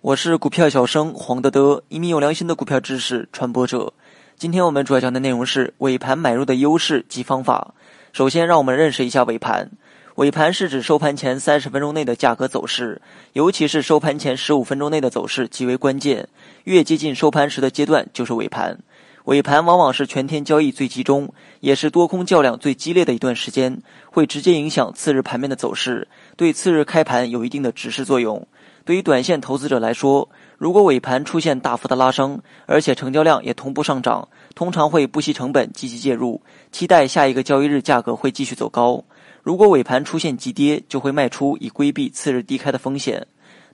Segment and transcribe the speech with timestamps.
[0.00, 3.92] 我是股票小生黄德德，一名有良心的股票知识传播者。
[4.36, 7.74] 今天我们主要讲的内容是尾盘买入的优势及方法。
[8.12, 9.70] 首先，让我们认识一下尾盘。
[10.16, 13.00] 尾盘是指收盘前三十分钟内的价格走势，
[13.32, 16.28] 尤其是收盘前十五分钟内的走势极为关键。
[16.64, 18.78] 越接近收盘时的阶段就是尾盘。
[19.24, 23.80] 尾盘往往是全天交易最集中，也是多空较量最激烈的一段时间，
[24.10, 28.46] 会直接影响次日盘面的走势，对次日开盘有一定的指示作用。
[28.84, 30.28] 对于短线投资者来说，
[30.58, 36.42] 如果尾盘出现大幅的拉升，而且成交量也同步上涨，通常会不惜成本积极介入，
[36.72, 39.04] 期待下一个交易日价格会继续走高。
[39.44, 43.24] 如果尾盘出现急跌，就会卖出以规避次日低开的风险。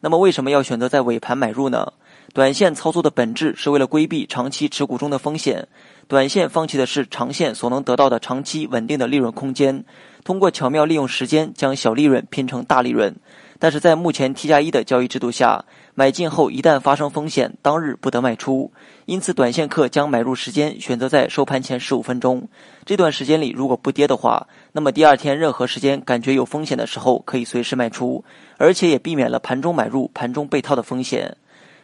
[0.00, 1.92] 那么为什么要选择在尾盘买入呢？
[2.38, 5.66] 短线操作的本质是为了规避长期持股中的风险，
[6.06, 9.84] 短线放弃的是长线所能得到的长期稳定的利润空间，
[10.22, 13.12] 通过巧妙利用时间将小利润拼成大利润。
[13.58, 15.64] 但是在目前 T 加一的交易制度下，
[15.96, 18.70] 买进后一旦发生风险，当日不得卖出。
[19.06, 22.48] 因此，短线客将买入时间选择在收盘前十五分钟。
[22.86, 28.24] 这段时间里，如果不跌的话，那么第二天任何时间感觉有风险的时候，可以随时卖出，
[28.58, 31.36] 而且也避免了盘中买入、盘中被套的风险。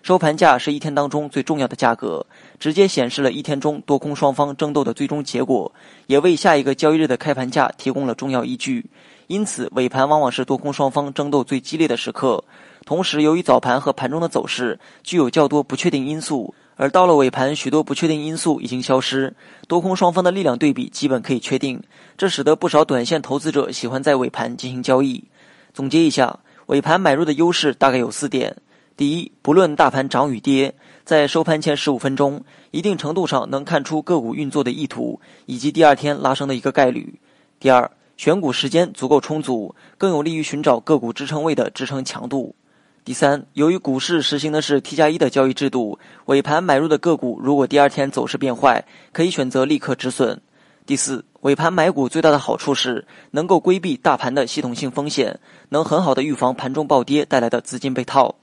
[0.05, 2.27] 收盘价是一天当中最重要的价格，
[2.61, 5.73] 直接显示了一天中多空双方争斗的最终结果，
[6.09, 8.85] 也为下一个交易日的开盘价提供了重要依据。
[9.29, 12.45] 因此，尾盘往往是多空双方争斗最激烈的时刻。
[12.85, 19.35] 同时，由于早盘和盘中的走势具有较多不确定因素，而到了尾盘，许多不确定因素已经消失，
[19.67, 21.83] 多空双方的力量对比基本可以确定。
[22.19, 25.25] 这使得不少短线投资者喜欢在尾盘进行交易。
[25.73, 28.55] 总结一下，尾盘买入的优势大概有四点：
[28.97, 30.73] 第一，不论大盘涨与跌，
[31.05, 37.19] 在收盘前十五分钟，一定程度上能看出个股运作的意图以及第二天拉升的一个概率；
[37.59, 42.55] 第二，选股时间足够充足，更有利于寻找个股支撑位的支撑强度。
[43.05, 50.41] 第三，由于股市实行的是 T 加一的交易制度，尾盘买入的个股如果第二天走势变坏，可以选择立刻止损。
[50.87, 55.41] 第四，尾盘买股最大的好处是能够规避大盘的系统性风险，
[55.71, 58.37] 能很好的预防盘中暴跌带来的资金被套。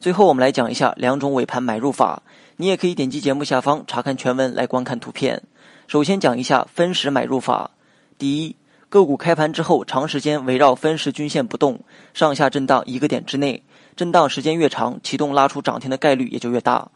[0.00, 2.22] 最后，我们来讲一下两种尾盘买入法，
[2.56, 5.42] 你也可以点击节目下方查看全文来观看图片。
[5.88, 7.70] 首先讲一下分时买入法，
[8.16, 8.56] 第一。
[8.90, 11.80] 个股开盘之后，长时间围绕分时均线不动，
[12.14, 13.62] 上下震荡一个点之内，
[13.94, 16.88] 震荡时间越长，启动拉出涨停的概率也就越大。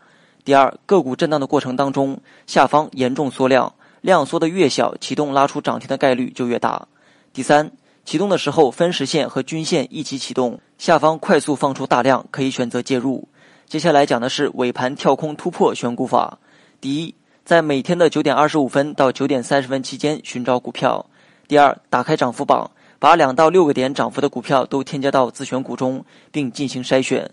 [0.43, 6.89] 第二，个股震荡的过程当中，下方严重缩量，量缩的越小，启动拉出涨停的概率就越大。
[7.35, 7.71] 第三，
[8.05, 13.29] 启动的时候分时线和均线一起启动，下方快速放出大量，可以选择介入。
[13.67, 16.39] 接下来讲的是尾盘跳空突破选股法。
[16.81, 17.15] 第一，
[17.45, 21.07] 在每天的九点二十五分到九点三十分期间寻找股票。
[21.47, 27.31] 第二，打开涨幅榜，把两到六个点涨幅的股票都添加到自选股中，并进行筛选。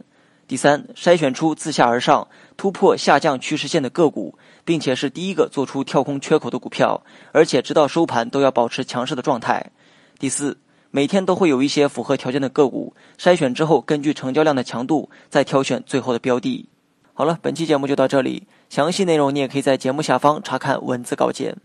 [0.48, 2.28] 第三，筛选出自下而上
[2.58, 9.72] 突破下降趋势线的个股，并且是第一个做出跳空缺口的股票，而且直到收盘都要保持强势的状态。
[10.20, 10.58] 第四，
[10.92, 16.68] 每天都会有一些符合条件的个股，筛选之后根据成交量的强度再挑选最后的标的。
[17.14, 21.56] 好了，本期节目就到这里，详细内容你也可以在节目下方查看文字稿件。